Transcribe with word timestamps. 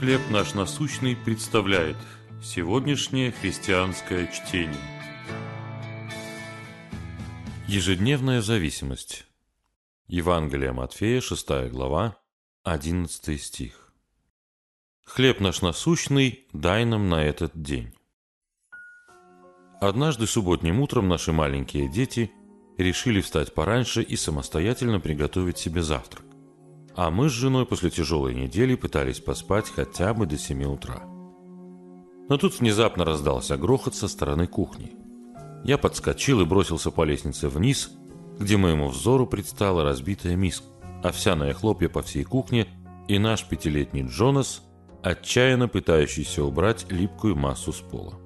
«Хлеб 0.00 0.22
наш 0.30 0.54
насущный» 0.54 1.14
представляет 1.14 1.98
сегодняшнее 2.42 3.32
христианское 3.32 4.28
чтение. 4.28 4.80
Ежедневная 7.68 8.40
зависимость. 8.40 9.26
Евангелие 10.06 10.72
Матфея, 10.72 11.20
6 11.20 11.68
глава, 11.70 12.16
11 12.62 13.42
стих. 13.42 13.92
«Хлеб 15.04 15.38
наш 15.40 15.60
насущный 15.60 16.46
дай 16.54 16.86
нам 16.86 17.10
на 17.10 17.22
этот 17.22 17.52
день». 17.60 17.92
Однажды 19.82 20.26
субботним 20.26 20.80
утром 20.80 21.08
наши 21.08 21.30
маленькие 21.30 21.90
дети 21.90 22.32
решили 22.78 23.20
встать 23.20 23.52
пораньше 23.52 24.00
и 24.00 24.16
самостоятельно 24.16 24.98
приготовить 24.98 25.58
себе 25.58 25.82
завтрак. 25.82 26.29
А 27.00 27.10
мы 27.10 27.30
с 27.30 27.32
женой 27.32 27.64
после 27.64 27.88
тяжелой 27.88 28.34
недели 28.34 28.74
пытались 28.74 29.20
поспать 29.20 29.70
хотя 29.70 30.12
бы 30.12 30.26
до 30.26 30.36
7 30.36 30.64
утра. 30.64 31.00
Но 32.28 32.36
тут 32.36 32.60
внезапно 32.60 33.06
раздался 33.06 33.56
грохот 33.56 33.94
со 33.94 34.06
стороны 34.06 34.46
кухни. 34.46 34.92
Я 35.64 35.78
подскочил 35.78 36.42
и 36.42 36.44
бросился 36.44 36.90
по 36.90 37.04
лестнице 37.04 37.48
вниз, 37.48 37.90
где 38.38 38.58
моему 38.58 38.88
взору 38.88 39.26
предстала 39.26 39.82
разбитая 39.82 40.36
миска, 40.36 40.66
овсяное 41.02 41.54
хлопья 41.54 41.88
по 41.88 42.02
всей 42.02 42.24
кухне 42.24 42.66
и 43.08 43.18
наш 43.18 43.46
пятилетний 43.46 44.06
Джонас, 44.06 44.62
отчаянно 45.02 45.68
пытающийся 45.68 46.44
убрать 46.44 46.84
липкую 46.92 47.34
массу 47.34 47.72
с 47.72 47.80
пола. 47.80 48.20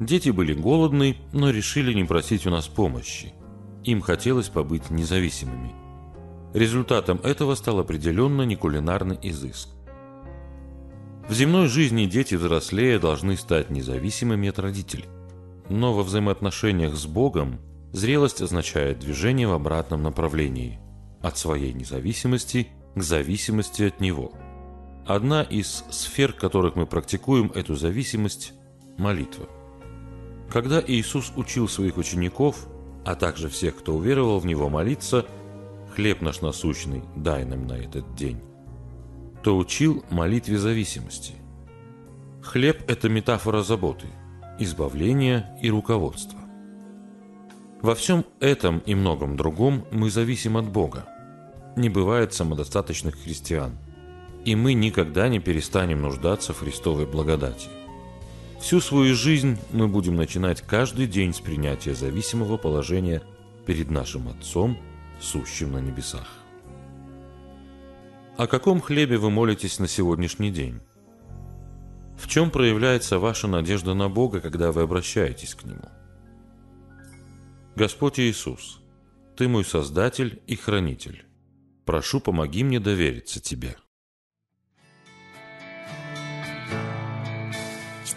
Дети 0.00 0.30
были 0.30 0.54
голодны, 0.54 1.16
но 1.32 1.50
решили 1.50 1.92
не 1.92 2.02
просить 2.02 2.48
у 2.48 2.50
нас 2.50 2.66
помощи. 2.66 3.32
Им 3.84 4.00
хотелось 4.00 4.48
побыть 4.48 4.90
независимыми– 4.90 5.72
Результатом 6.54 7.18
этого 7.18 7.54
стал 7.54 7.80
определенно 7.80 8.42
не 8.42 8.56
кулинарный 8.56 9.18
изыск. 9.22 9.68
В 11.28 11.34
земной 11.34 11.68
жизни 11.68 12.06
дети 12.06 12.36
взрослея 12.36 12.98
должны 12.98 13.36
стать 13.36 13.68
независимыми 13.68 14.48
от 14.48 14.58
родителей. 14.58 15.04
Но 15.68 15.92
во 15.92 16.02
взаимоотношениях 16.02 16.94
с 16.94 17.04
Богом 17.04 17.60
зрелость 17.92 18.40
означает 18.40 19.00
движение 19.00 19.46
в 19.46 19.52
обратном 19.52 20.02
направлении– 20.02 20.80
от 21.22 21.36
своей 21.36 21.74
независимости 21.74 22.68
к 22.94 23.02
зависимости 23.02 23.82
от 23.82 24.00
Него. 24.00 24.32
Одна 25.06 25.42
из 25.42 25.84
сфер, 25.90 26.32
в 26.32 26.36
которых 26.36 26.76
мы 26.76 26.86
практикуем 26.86 27.52
эту 27.54 27.74
зависимость– 27.74 28.52
молитва. 28.96 29.46
Когда 30.50 30.82
Иисус 30.86 31.32
учил 31.36 31.68
своих 31.68 31.98
учеников, 31.98 32.66
а 33.04 33.14
также 33.14 33.50
всех, 33.50 33.76
кто 33.76 33.94
уверовал 33.94 34.38
в 34.38 34.46
Него 34.46 34.70
молиться– 34.70 35.26
хлеб 35.94 36.22
наш 36.22 36.40
насущный 36.40 37.02
дай 37.16 37.44
нам 37.44 37.66
на 37.66 37.74
этот 37.74 38.14
день, 38.14 38.40
то 39.42 39.56
учил 39.56 40.04
молитве 40.10 40.58
зависимости. 40.58 41.34
Хлеб– 42.42 42.82
это 42.88 43.08
метафора 43.08 43.62
заботы, 43.62 44.06
избавления 44.58 45.56
и 45.62 45.70
руководства. 45.70 46.38
Во 47.82 47.94
всем 47.94 48.24
этом 48.40 48.78
и 48.80 48.94
многом 48.94 49.36
другом 49.36 49.84
мы 49.90 50.10
зависим 50.10 50.56
от 50.56 50.68
Бога. 50.68 51.06
Не 51.76 51.88
бывает 51.88 52.32
самодостаточных 52.32 53.22
христиан. 53.22 53.78
И 54.44 54.56
мы 54.56 54.72
никогда 54.72 55.28
не 55.28 55.40
перестанем 55.40 56.02
нуждаться 56.02 56.52
в 56.52 56.60
Христовой 56.60 57.06
благодати. 57.06 57.68
Всю 58.60 58.80
свою 58.80 59.14
жизнь 59.14 59.58
мы 59.72 59.86
будем 59.86 60.16
начинать 60.16 60.62
каждый 60.62 61.06
день 61.06 61.32
с 61.32 61.40
принятия 61.40 61.94
зависимого 61.94 62.56
положения 62.56 63.22
перед 63.66 63.90
нашим 63.90 64.28
Отцом– 64.28 64.78
сущим 65.20 65.72
на 65.72 65.78
небесах. 65.78 66.28
О 68.36 68.46
каком 68.46 68.80
хлебе 68.80 69.18
вы 69.18 69.30
молитесь 69.30 69.78
на 69.78 69.88
сегодняшний 69.88 70.50
день? 70.50 70.80
В 72.16 72.28
чем 72.28 72.50
проявляется 72.50 73.18
ваша 73.18 73.48
надежда 73.48 73.94
на 73.94 74.08
Бога, 74.08 74.40
когда 74.40 74.72
вы 74.72 74.82
обращаетесь 74.82 75.54
к 75.54 75.64
Нему? 75.64 75.88
Господь 77.74 78.18
Иисус, 78.20 78.80
Ты 79.36 79.48
мой 79.48 79.64
Создатель 79.64 80.42
и 80.46 80.56
Хранитель. 80.56 81.24
Прошу, 81.84 82.20
помоги 82.20 82.64
мне 82.64 82.80
довериться 82.80 83.40
Тебе. 83.40 83.76